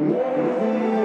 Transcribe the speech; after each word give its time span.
Worthy 0.00 0.97